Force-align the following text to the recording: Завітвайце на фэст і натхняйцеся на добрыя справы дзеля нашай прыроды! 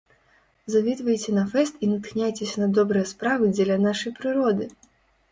Завітвайце 0.75 1.33
на 1.37 1.41
фэст 1.51 1.75
і 1.87 1.89
натхняйцеся 1.91 2.57
на 2.63 2.69
добрыя 2.77 3.09
справы 3.11 3.51
дзеля 3.57 3.77
нашай 3.83 4.15
прыроды! 4.21 4.65